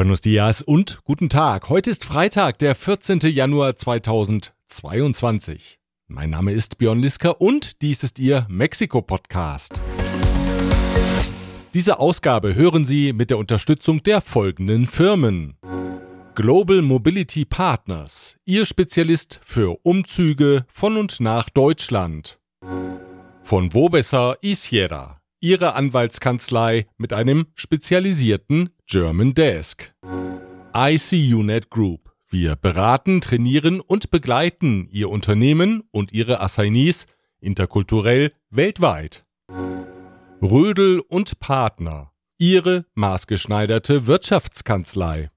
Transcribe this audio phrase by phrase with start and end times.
[0.00, 1.68] Buenos dias und guten Tag.
[1.68, 3.20] Heute ist Freitag, der 14.
[3.20, 5.78] Januar 2022.
[6.08, 9.78] Mein Name ist Björn Liska und dies ist Ihr Mexiko-Podcast.
[11.74, 15.58] Diese Ausgabe hören Sie mit der Unterstützung der folgenden Firmen.
[16.34, 22.40] Global Mobility Partners, Ihr Spezialist für Umzüge von und nach Deutschland.
[23.42, 29.94] Von Wobesser Isiera, Ihre Anwaltskanzlei mit einem spezialisierten German Desk.
[30.74, 32.12] ICUNet Group.
[32.28, 37.06] Wir beraten, trainieren und begleiten Ihr Unternehmen und Ihre Assignees
[37.38, 39.24] interkulturell weltweit.
[40.42, 42.10] Rödel und Partner.
[42.36, 45.30] Ihre maßgeschneiderte Wirtschaftskanzlei.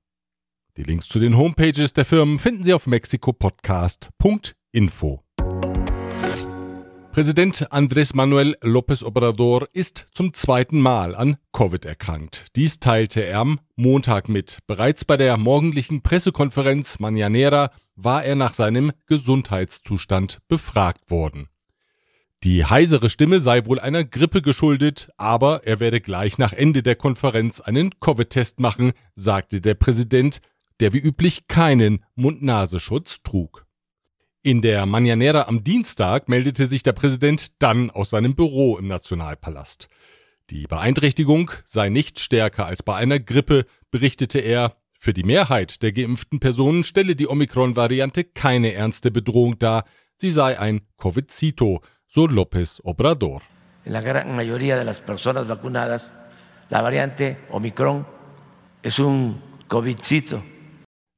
[0.75, 5.22] Die Links zu den Homepages der Firmen finden Sie auf mexikopodcast.info.
[7.13, 12.47] Präsident Andrés Manuel López Obrador ist zum zweiten Mal an Covid erkrankt.
[12.55, 14.57] Dies teilte er am Montag mit.
[14.65, 21.49] Bereits bei der morgendlichen Pressekonferenz Mañanera war er nach seinem Gesundheitszustand befragt worden.
[22.43, 26.95] Die heisere Stimme sei wohl einer Grippe geschuldet, aber er werde gleich nach Ende der
[26.95, 30.41] Konferenz einen Covid-Test machen, sagte der Präsident,
[30.79, 33.67] der wie üblich keinen Mund-Nasenschutz trug.
[34.45, 39.87] In der Mañanera am Dienstag meldete sich der Präsident dann aus seinem Büro im Nationalpalast.
[40.49, 44.75] Die Beeinträchtigung sei nicht stärker als bei einer Grippe, berichtete er.
[44.99, 49.85] Für die Mehrheit der geimpften Personen stelle die Omikron-Variante keine ernste Bedrohung dar.
[50.17, 53.43] Sie sei ein Covidcito, so López Obrador.
[53.85, 56.13] En la gran mayoría de las personas vacunadas,
[56.69, 58.05] la variante Omicron
[58.81, 60.43] es un COVIDcito.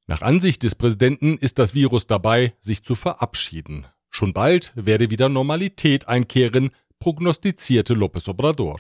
[0.08, 3.88] Nach Ansicht des Präsidenten ist das Virus dabei, sich zu verabschieden.
[4.12, 8.80] Schon bald werde wieder Normalität einkehren, prognostizierte López Obrador.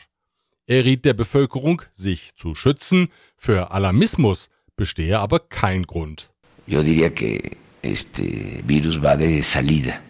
[0.67, 6.29] Er riet der Bevölkerung, sich zu schützen, für Alarmismus bestehe aber kein Grund.
[6.67, 10.01] Yo diría que este virus va de salida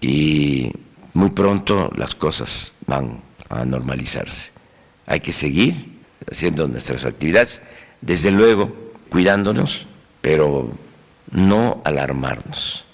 [0.00, 0.70] y
[1.12, 4.50] muy pronto las cosas van a normalizarse.
[5.06, 5.74] Hay que seguir
[6.30, 7.60] haciendo nuestras actividades,
[8.00, 8.72] desde luego
[9.10, 9.86] cuidándonos,
[10.24, 10.72] pero
[11.32, 12.84] no alarmarnos.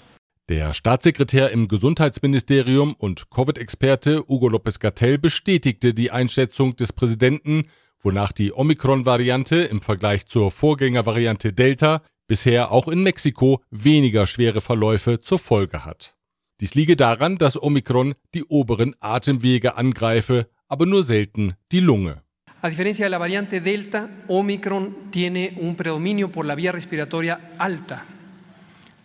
[0.49, 7.69] Der Staatssekretär im Gesundheitsministerium und Covid-Experte Hugo López Gatell bestätigte die Einschätzung des Präsidenten,
[8.01, 15.19] wonach die Omikron-Variante im Vergleich zur Vorgängervariante Delta bisher auch in Mexiko weniger schwere Verläufe
[15.19, 16.17] zur Folge hat.
[16.59, 22.23] Dies liege daran, dass Omikron die oberen Atemwege angreife, aber nur selten die Lunge.
[22.63, 28.05] A diferencia de la variante Delta, Omicron tiene un predominio por la vía respiratoria alta.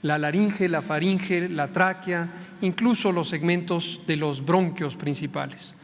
[0.02, 2.28] La laringe, la faringe, la tráquea,
[2.60, 5.74] incluso los segmentos de los bronquios principales.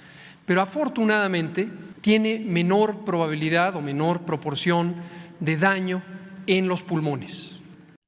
[0.44, 1.66] Pero afortunadamente
[2.02, 4.94] tiene menor probabilidad o menor proporción
[5.40, 6.02] de daño
[6.46, 7.62] en los pulmones.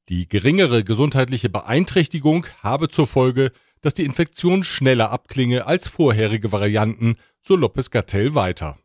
[0.06, 7.16] Die geringere gesundheitliche Beeinträchtigung habe zur Folge, dass die Infektion schneller abklinge als vorherige Varianten,
[7.40, 8.76] so López Gatell weiter.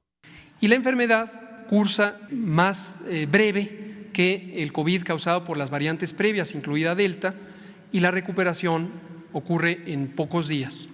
[0.61, 1.31] Y la enfermedad
[1.67, 7.33] cursa más eh, breve que el COVID causado por las variantes previas, incluida Delta,
[7.91, 8.91] y la recuperación
[9.33, 10.89] ocurre en pocos días.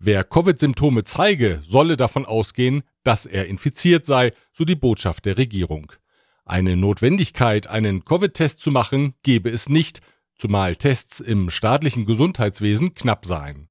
[0.00, 5.90] Wer Covid-Symptome zeige, solle davon ausgehen, dass er infiziert sei, so die Botschaft der Regierung.
[6.44, 10.00] Eine Notwendigkeit, einen Covid-Test zu machen, gebe es nicht,
[10.36, 13.68] zumal Tests im staatlichen Gesundheitswesen knapp seien.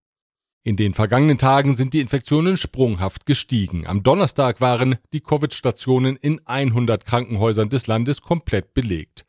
[0.67, 3.88] In den vergangenen Tagen sind die Infektionen sprunghaft gestiegen.
[3.88, 9.25] Am Donnerstag waren die Covid-Stationen in 100 Krankenhäusern des Landes komplett belegt.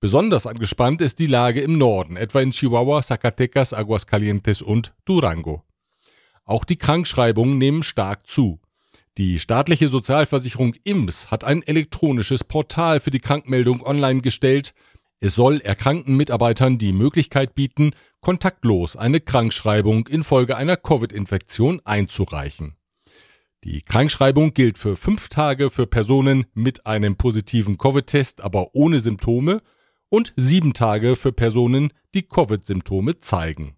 [0.00, 5.62] Besonders angespannt ist die Lage im Norden, etwa in Chihuahua, Zacatecas, Aguascalientes und Durango.
[6.44, 8.60] Auch die Krankschreibungen nehmen stark zu.
[9.16, 14.74] Die staatliche Sozialversicherung IMS hat ein elektronisches Portal für die Krankmeldung online gestellt.
[15.20, 17.92] Es soll erkrankten Mitarbeitern die Möglichkeit bieten,
[18.22, 22.76] kontaktlos eine Krankschreibung infolge einer Covid-Infektion einzureichen.
[23.64, 29.60] Die Krankschreibung gilt für fünf Tage für Personen mit einem positiven Covid-Test, aber ohne Symptome
[30.08, 33.76] und sieben Tage für Personen, die Covid-Symptome zeigen.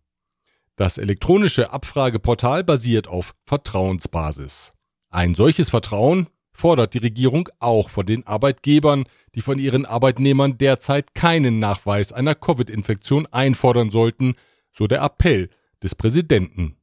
[0.77, 4.73] Das elektronische Abfrageportal basiert auf Vertrauensbasis.
[5.11, 9.05] Ein solches Vertrauen fordert die Regierung auch von den Arbeitgebern,
[9.35, 14.37] die von ihren Arbeitnehmern derzeit keinen Nachweis einer Covid-Infektion einfordern sollten,
[14.73, 15.51] so der Appell
[15.83, 16.77] des Präsidenten.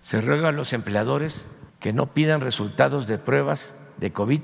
[0.00, 1.44] Se ruega a los empleadores
[1.80, 4.40] que no pidan resultados de pruebas de COVID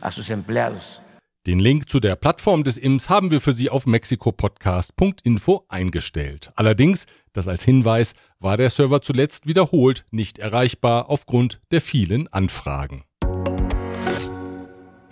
[0.00, 1.00] a sus empleados.
[1.46, 6.50] Den Link zu der Plattform des IMS haben wir für Sie auf mexikopodcast.info eingestellt.
[6.56, 7.04] Allerdings,
[7.34, 13.04] das als Hinweis, war der Server zuletzt wiederholt nicht erreichbar aufgrund der vielen Anfragen.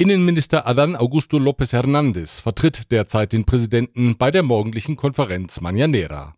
[0.03, 6.33] Innenminister Adán Augusto López Hernández vertritt derzeit den Präsidenten bei der morgendlichen Konferenz Mañanera.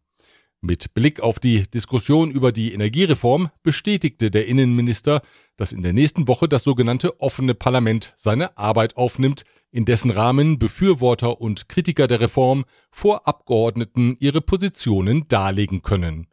[0.60, 5.22] Mit Blick auf die Diskussion über die Energiereform bestätigte der Innenminister,
[5.56, 10.58] dass in der nächsten Woche das sogenannte offene Parlament seine Arbeit aufnimmt, in dessen Rahmen
[10.58, 16.26] Befürworter und Kritiker der Reform vor Abgeordneten ihre Positionen darlegen können.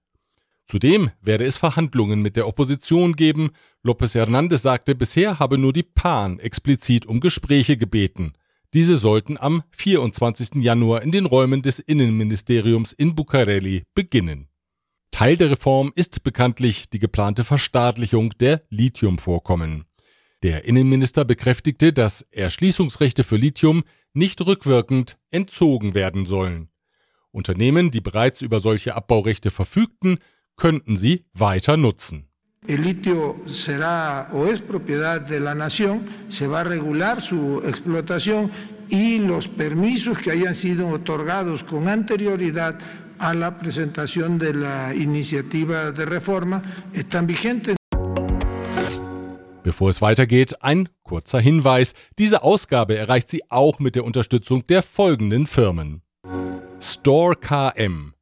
[0.71, 3.49] Zudem werde es Verhandlungen mit der Opposition geben.
[3.83, 8.31] López Hernández sagte, bisher habe nur die PAN explizit um Gespräche gebeten.
[8.73, 10.63] Diese sollten am 24.
[10.63, 14.47] Januar in den Räumen des Innenministeriums in Bucareli beginnen.
[15.11, 19.83] Teil der Reform ist bekanntlich die geplante Verstaatlichung der Lithiumvorkommen.
[20.41, 23.83] Der Innenminister bekräftigte, dass Erschließungsrechte für Lithium
[24.13, 26.69] nicht rückwirkend entzogen werden sollen.
[27.31, 30.17] Unternehmen, die bereits über solche Abbaurechte verfügten,
[30.61, 32.27] könnten sie weiter nutzen.
[32.67, 38.51] El litio será o es propiedad de la nación, se va a regular su explotación
[38.87, 42.77] y los permisos que hayan sido otorgados con anterioridad
[43.17, 46.61] a la presentación de la iniciativa de reforma
[46.93, 47.75] están vigentes.
[49.63, 51.95] Bevor es weitergeht, ein kurzer Hinweis.
[52.19, 56.03] Diese Ausgabe erreicht Sie auch mit der Unterstützung der folgenden Firmen.
[56.79, 58.13] Store KM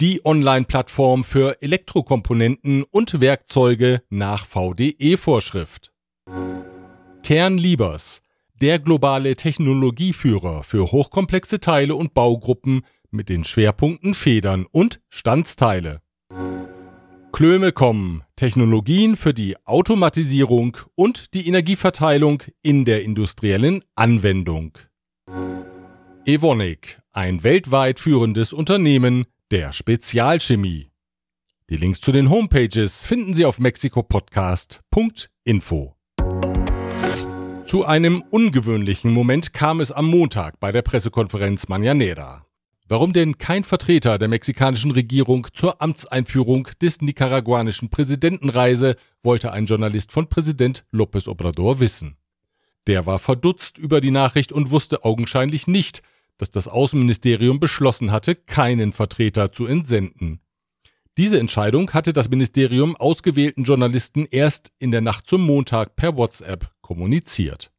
[0.00, 5.92] die Online-Plattform für Elektrokomponenten und Werkzeuge nach VDE-Vorschrift.
[7.22, 8.22] Kernliebers,
[8.60, 16.02] der globale Technologieführer für hochkomplexe Teile und Baugruppen mit den Schwerpunkten Federn und Standsteile.
[17.32, 24.78] Klöme.com, Technologien für die Automatisierung und die Energieverteilung in der industriellen Anwendung.
[26.24, 30.90] Evonik, ein weltweit führendes Unternehmen der Spezialchemie.
[31.70, 35.94] Die Links zu den Homepages finden Sie auf mexikopodcast.info.
[37.64, 42.42] Zu einem ungewöhnlichen Moment kam es am Montag bei der Pressekonferenz Mañanera.
[42.88, 49.66] Warum denn kein Vertreter der mexikanischen Regierung zur Amtseinführung des nicaraguanischen Präsidenten reise, wollte ein
[49.66, 52.16] Journalist von Präsident López Obrador wissen.
[52.88, 56.02] Der war verdutzt über die Nachricht und wusste augenscheinlich nicht,
[56.38, 60.40] dass das Außenministerium beschlossen hatte, keinen Vertreter zu entsenden.
[61.16, 66.70] Diese Entscheidung hatte das Ministerium ausgewählten Journalisten erst in der Nacht zum Montag per WhatsApp
[66.82, 67.70] kommuniziert.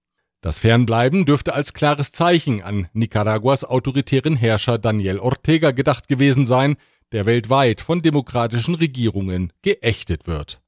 [0.42, 6.78] Das Fernbleiben dürfte als klares Zeichen an Nicaraguas autoritären Herrscher Daniel Ortega gedacht gewesen sein,
[7.12, 10.62] der weltweit von demokratischen Regierungen geächtet wird.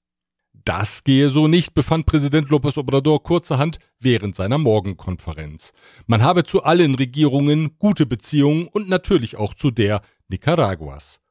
[0.66, 5.74] Das gehe so nicht, befand Präsident López Obrador kurzerhand während seiner Morgenkonferenz.
[6.08, 11.22] Man habe zu allen Regierungen gute Beziehungen und natürlich auch zu der Nicaraguas.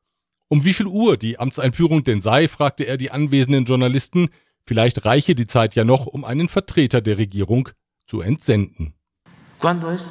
[0.48, 4.28] Um wie viel Uhr die Amtseinführung denn sei, fragte er die anwesenden Journalisten.
[4.64, 7.68] Vielleicht reiche die Zeit ja noch, um einen Vertreter der Regierung
[8.06, 8.94] zu entsenden.
[9.60, 10.08] ¿Cuándo es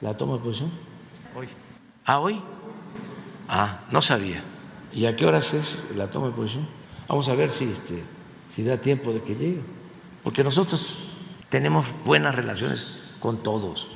[0.00, 0.70] la toma de posición?
[1.34, 1.48] Hoy.
[2.04, 2.40] Ah, hoy.
[3.48, 4.42] Ah, no sabía.
[4.92, 6.68] ¿Y a qué horas es la toma de posición?
[7.08, 8.15] Vamos a ver si este
[8.56, 9.60] si da tiempo de que llegue.
[10.24, 10.98] Porque nosotros
[11.50, 12.88] tenemos buenas relaciones
[13.20, 13.86] con todos.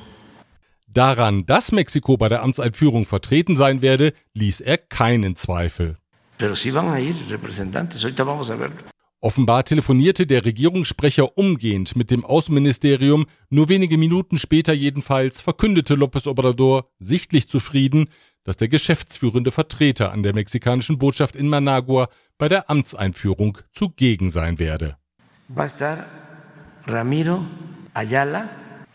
[0.85, 5.97] Daran, dass Mexiko bei der Amtseinführung vertreten sein werde, ließ er keinen Zweifel.
[6.37, 8.75] Pero sí van a ir representantes, ahorita vamos a verlo.
[9.19, 13.25] Offenbar telefonierte der Regierungssprecher umgehend mit dem Außenministerium.
[13.49, 18.07] Nur wenige Minuten später jedenfalls verkündete López Obrador, sichtlich zufrieden,
[18.43, 22.09] dass der geschäftsführende Vertreter an der mexikanischen Botschaft in Managua
[22.41, 24.97] bei der Amtseinführung zugegen sein werde.
[25.47, 26.07] Va a estar
[26.87, 27.45] Ramiro
[27.93, 28.49] Ayala,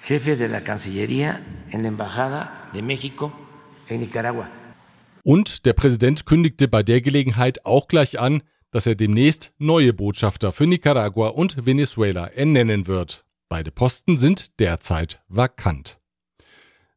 [0.08, 1.38] jefe de la Cancillería
[1.70, 3.30] en la Embajada de México
[3.88, 4.48] en Nicaragua.
[5.22, 10.50] Und der Präsident kündigte bei der Gelegenheit auch gleich an, dass er demnächst neue Botschafter
[10.50, 13.24] für Nicaragua und Venezuela ernennen wird.
[13.48, 16.00] Beide Posten sind derzeit vakant.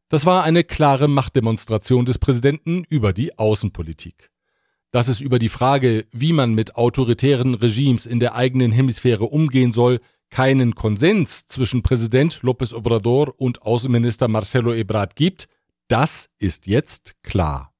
[0.08, 4.32] Das war eine klare Machtdemonstration des Präsidenten über die Außenpolitik
[4.90, 9.72] dass es über die Frage, wie man mit autoritären Regimes in der eigenen Hemisphäre umgehen
[9.72, 15.48] soll, keinen Konsens zwischen Präsident López Obrador und Außenminister Marcelo Ebrard gibt,
[15.88, 17.72] das ist jetzt klar.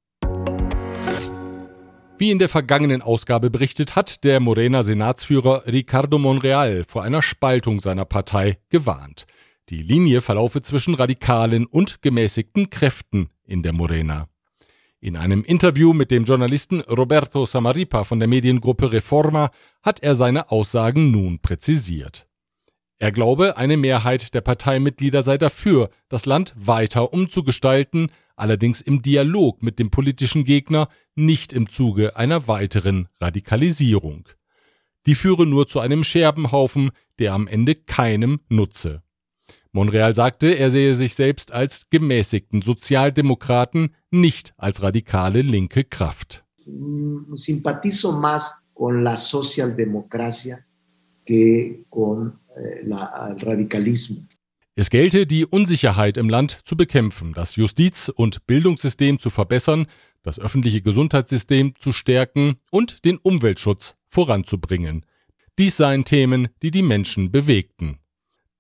[2.19, 7.81] Wie in der vergangenen Ausgabe berichtet hat der Morena Senatsführer Ricardo Monreal vor einer Spaltung
[7.81, 9.27] seiner Partei gewarnt.
[9.71, 14.29] Die Linie verlaufe zwischen radikalen und gemäßigten Kräften in der Morena.
[15.03, 20.51] In einem Interview mit dem Journalisten Roberto Samaripa von der Mediengruppe Reforma hat er seine
[20.51, 22.29] Aussagen nun präzisiert.
[22.99, 29.63] Er glaube, eine Mehrheit der Parteimitglieder sei dafür, das Land weiter umzugestalten, allerdings im Dialog
[29.63, 34.29] mit dem politischen Gegner, nicht im Zuge einer weiteren Radikalisierung.
[35.07, 39.03] Die führe nur zu einem Scherbenhaufen, der am Ende keinem nutze.
[39.73, 46.45] Monreal sagte, er sehe sich selbst als gemäßigten Sozialdemokraten, nicht als radikale linke Kraft.
[47.35, 50.67] Simpatizo más con la socialdemocracia
[51.25, 54.27] que con eh, el radicalismo.
[54.77, 59.87] Es gelte, die Unsicherheit im Land zu bekämpfen, das Justiz- und Bildungssystem zu verbessern,
[60.23, 65.05] das öffentliche Gesundheitssystem zu stärken und den Umweltschutz voranzubringen.
[65.59, 67.99] Dies seien Themen, die die Menschen bewegten.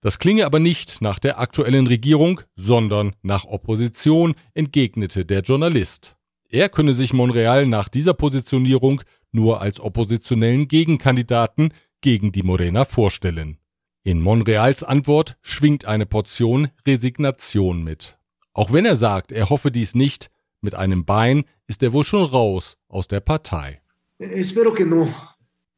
[0.01, 6.17] Das klinge aber nicht nach der aktuellen Regierung, sondern nach Opposition, entgegnete der Journalist.
[6.49, 13.59] Er könne sich Monreal nach dieser Positionierung nur als oppositionellen Gegenkandidaten gegen die Morena vorstellen.
[14.03, 18.19] In Monreals Antwort schwingt eine Portion Resignation mit.
[18.55, 20.31] Auch wenn er sagt, er hoffe dies nicht,
[20.63, 23.81] mit einem Bein ist er wohl schon raus aus der Partei.
[24.19, 25.09] Espero que no.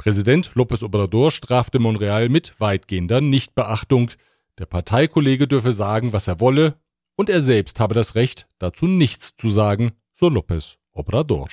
[0.03, 4.11] Präsident López Obrador strafte Monreal mit weitgehender Nichtbeachtung.
[4.59, 6.75] Der Parteikollege dürfe sagen, was er wolle,
[7.15, 11.47] und er selbst habe das Recht, dazu nichts zu sagen, so López Obrador.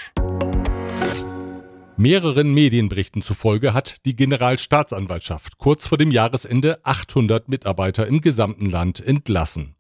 [1.96, 9.00] Mehreren Medienberichten zufolge hat die Generalstaatsanwaltschaft kurz vor dem Jahresende 800 Mitarbeiter im gesamten Land
[9.00, 9.76] entlassen.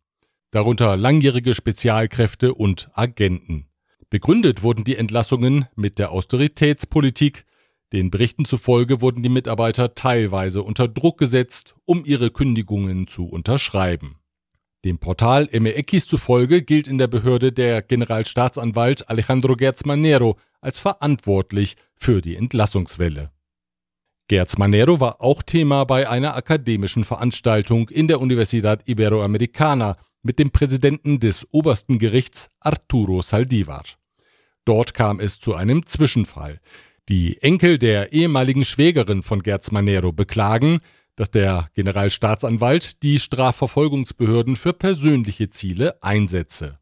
[0.51, 3.65] Darunter langjährige Spezialkräfte und Agenten.
[4.11, 7.45] Begründet wurden die Entlassungen mit der Austeritätspolitik.
[7.91, 14.19] Den Berichten zufolge wurden die Mitarbeiter teilweise unter Druck gesetzt, um ihre Kündigungen zu unterschreiben.
[14.85, 21.75] Dem Portal MX zufolge gilt in der Behörde der Generalstaatsanwalt Alejandro Gertz Manero als verantwortlich
[21.95, 23.31] für die Entlassungswelle.
[24.29, 30.51] Gerz Manero war auch Thema bei einer akademischen Veranstaltung in der Universidad Iberoamericana mit dem
[30.51, 33.83] Präsidenten des obersten Gerichts Arturo Saldivar.
[34.65, 36.61] Dort kam es zu einem Zwischenfall.
[37.09, 40.79] Die Enkel der ehemaligen Schwägerin von Gerz Manero beklagen,
[41.15, 46.77] dass der Generalstaatsanwalt die Strafverfolgungsbehörden für persönliche Ziele einsetze.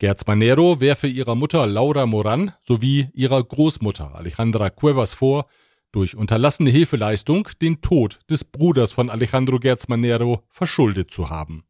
[0.00, 5.46] Gerz Manero werfe ihrer Mutter Laura Moran sowie ihrer Großmutter Alejandra Cuevas vor,
[5.92, 11.64] durch unterlassene Hilfeleistung den Tod des Bruders von Alejandro Gerz Manero verschuldet zu haben.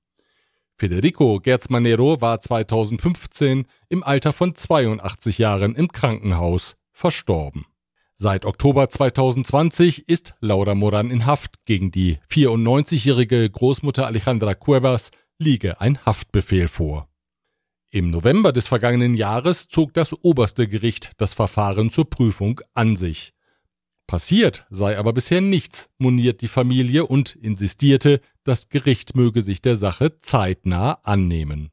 [0.76, 7.64] Federico Gerz Manero war 2015 im Alter von 82 Jahren im Krankenhaus verstorben.
[8.16, 11.64] Seit Oktober 2020 ist Laura Moran in Haft.
[11.64, 17.08] Gegen die 94-jährige Großmutter Alejandra Cuevas liege ein Haftbefehl vor.
[17.90, 23.32] Im November des vergangenen Jahres zog das oberste Gericht das Verfahren zur Prüfung an sich.
[24.08, 29.76] Passiert sei aber bisher nichts, moniert die Familie und insistierte, das Gericht möge sich der
[29.76, 31.70] Sache zeitnah annehmen.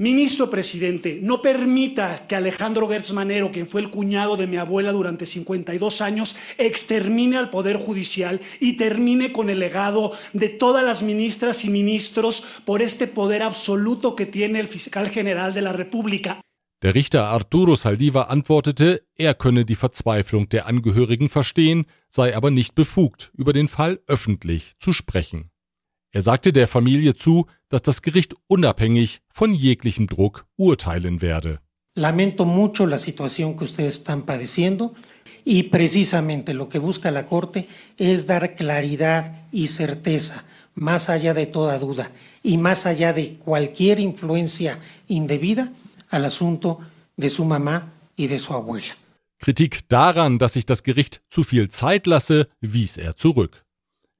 [0.00, 4.92] Ministro presidente, no permita que Alejandro Gertz Manero, quien fue el cuñado de mi abuela
[4.92, 11.02] durante 52 años, extermine al Poder Judicial y termine con el legado de todas las
[11.02, 16.40] ministras y ministros por este poder absoluto que tiene el fiscal general de la República.
[16.80, 22.74] Der Richter Arturo Saldiva antwortete, er könne die Verzweiflung der Angehörigen verstehen, sei aber nicht
[22.74, 25.50] befugt, über den Fall öffentlich zu sprechen.
[26.12, 31.60] Er sagte der Familie zu, dass das Gericht unabhängig von jeglichem Druck urteilen werde.
[31.94, 34.94] Lamento mucho la situación que ustedes están padeciendo
[35.44, 41.46] y precisamente lo que busca la Corte es dar claridad y certeza más allá de
[41.46, 42.10] toda duda
[42.42, 45.72] y más allá de cualquier influencia indebida
[46.10, 46.80] al asunto
[47.16, 48.96] de su mamá y de su abuela.
[49.38, 53.64] Kritik daran, dass sich das Gericht zu viel Zeit lasse, wies er zurück.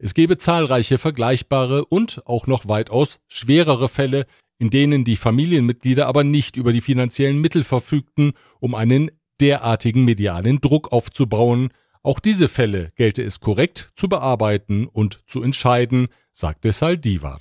[0.02, 4.24] Es gebe zahlreiche vergleichbare und auch noch weitaus schwerere Fälle,
[4.58, 9.10] in denen die Familienmitglieder aber nicht über die finanziellen Mittel verfügten, um einen
[9.42, 11.68] derartigen medialen Druck aufzubauen.
[12.02, 17.40] Auch diese Fälle gelte es korrekt zu bearbeiten und zu entscheiden, sagte Saldivar.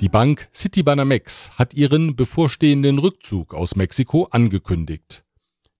[0.00, 5.24] Die Bank Citibanamex hat ihren bevorstehenden Rückzug aus Mexiko angekündigt.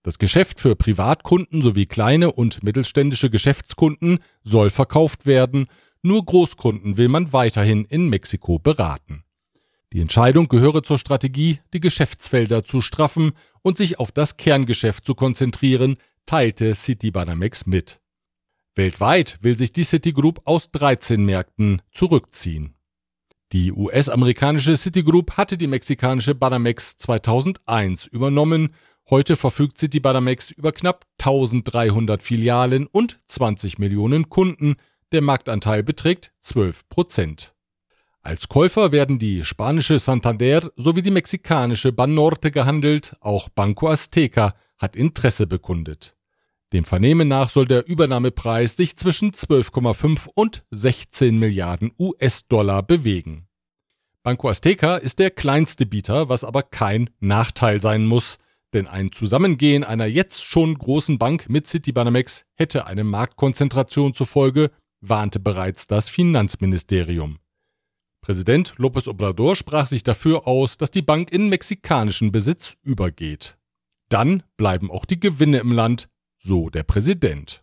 [0.02, 5.66] Das Geschäft für Privatkunden sowie kleine und mittelständische Geschäftskunden soll verkauft werden,
[6.02, 9.24] nur Großkunden will man weiterhin in Mexiko beraten.
[9.92, 15.14] Die Entscheidung gehöre zur Strategie, die Geschäftsfelder zu straffen und sich auf das Kerngeschäft zu
[15.14, 18.00] konzentrieren, teilte Citibanamex mit.
[18.74, 22.74] Weltweit will sich die Citigroup aus 13 Märkten zurückziehen.
[23.52, 28.74] Die US-amerikanische Citigroup hatte die mexikanische Banamex 2001 übernommen
[29.10, 34.76] Heute verfügt Citibanamex über knapp 1300 Filialen und 20 Millionen Kunden.
[35.12, 37.54] Der Marktanteil beträgt 12 Prozent.
[38.20, 43.16] Als Käufer werden die spanische Santander sowie die mexikanische Banorte gehandelt.
[43.20, 46.14] Auch Banco Azteca hat Interesse bekundet.
[46.74, 53.48] Dem Vernehmen nach soll der Übernahmepreis sich zwischen 12,5 und 16 Milliarden US-Dollar bewegen.
[54.22, 58.36] Banco Azteca ist der kleinste Bieter, was aber kein Nachteil sein muss,
[58.74, 64.70] denn ein Zusammengehen einer jetzt schon großen Bank mit Citibanamex hätte eine Marktkonzentration zur Folge,
[65.00, 67.38] warnte bereits das Finanzministerium.
[68.20, 73.56] Präsident López Obrador sprach sich dafür aus, dass die Bank in mexikanischen Besitz übergeht.
[74.08, 77.62] Dann bleiben auch die Gewinne im Land, so der Präsident.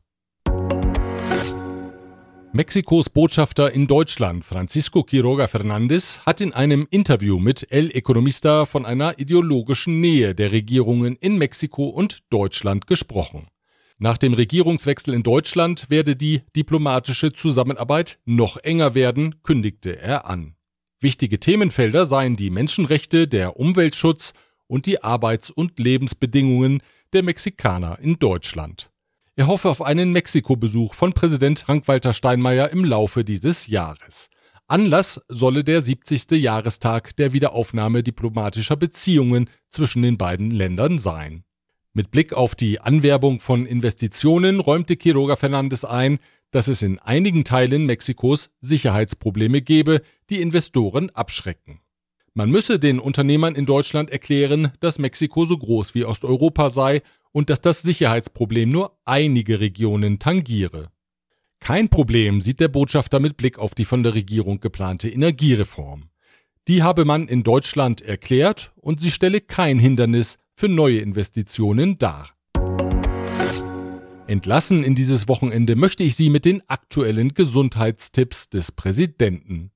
[2.55, 8.85] Mexikos Botschafter in Deutschland, Francisco Quiroga Fernández, hat in einem Interview mit El Economista von
[8.85, 13.50] einer ideologischen Nähe der Regierungen in Mexiko und Deutschland gesprochen.
[13.97, 20.55] Nach dem Regierungswechsel in Deutschland werde die diplomatische Zusammenarbeit noch enger werden, kündigte er an.
[21.01, 24.31] Wichtige Themenfelder seien die Menschenrechte, der Umweltschutz
[24.67, 26.81] und die Arbeits- und Lebensbedingungen
[27.12, 28.91] der Mexikaner in Deutschland.
[29.38, 34.30] Er hoffe auf einen Mexiko-Besuch von Präsident Frank-Walter Steinmeier im Laufe dieses Jahres.
[34.68, 36.32] Anlass solle der 70.
[36.42, 41.44] Jahrestag der Wiederaufnahme diplomatischer Beziehungen zwischen den beiden Ländern sein.
[41.92, 46.20] Mit Blick auf die Anwerbung von Investitionen räumte Quiroga Fernandes ein,
[46.51, 51.82] dass es in einigen Teilen Mexikos Sicherheitsprobleme gebe, die Investoren abschrecken.
[52.34, 57.01] Man müsse den Unternehmern in Deutschland erklären, dass Mexiko so groß wie Osteuropa sei
[57.36, 60.89] und dass das Sicherheitsproblem nur einige Regionen tangiere.
[61.60, 66.10] Kein Problem sieht der Botschafter mit Blick auf die von der Regierung geplante Energiereform.
[66.70, 72.30] Die habe man in Deutschland erklärt und sie stelle kein Hindernis für neue Investitionen dar.
[74.27, 79.72] Entlassen in dieses Wochenende möchte ich Sie mit den aktuellen Gesundheitstipps des Präsidenten.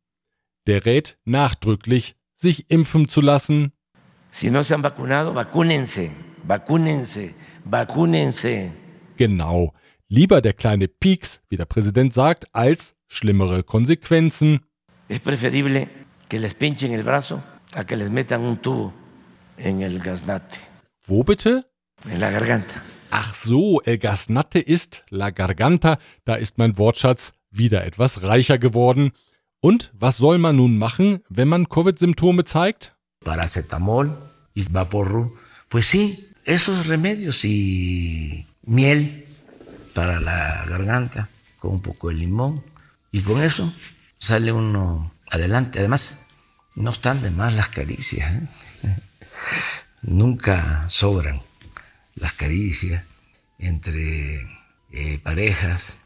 [0.65, 3.73] Der rät nachdrücklich, sich impfen zu lassen.
[4.31, 6.09] Si no se han vacunado, vacúnense,
[6.49, 8.71] vacúnense, vacúnense.
[9.17, 9.73] Genau.
[10.07, 14.59] Lieber der kleine Pieks, wie der Präsident sagt, als schlimmere Konsequenzen.
[15.07, 15.87] Es preferible
[16.29, 17.41] que les pinchen el brazo
[17.73, 18.93] a que les metan un tubo
[19.57, 20.59] en el gaznate,
[21.05, 21.65] Wo bitte?
[22.11, 22.81] en la garganta.
[23.11, 25.97] Ach so, El Gasnate ist La Garganta.
[26.25, 29.11] Da ist mein Wortschatz wieder etwas reicher geworden.
[29.61, 32.95] Und was soll man nun machen, wenn man Covid-Symptome zeigt?
[33.25, 34.15] Paracetamol
[34.71, 35.31] vaporru.
[35.69, 39.25] Pues sí, esos remedios y miel
[39.93, 42.63] para la garganta con un poco de limón.
[43.11, 43.71] Y con eso
[44.17, 45.77] sale uno adelante.
[45.77, 46.25] Además,
[46.75, 48.31] no están de más las caricias.
[48.31, 48.47] ¿eh?
[50.01, 51.39] Nunca sobran
[52.15, 53.03] las caricias
[53.59, 54.41] entre
[54.91, 55.97] eh, parejas.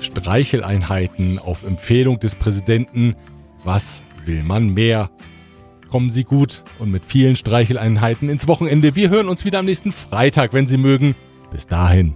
[0.00, 3.16] Streicheleinheiten auf Empfehlung des Präsidenten.
[3.64, 5.10] Was will man mehr?
[5.92, 8.96] Kommen Sie gut und mit vielen Streicheleinheiten ins Wochenende.
[8.96, 11.14] Wir hören uns wieder am nächsten Freitag, wenn Sie mögen.
[11.50, 12.14] Bis dahin.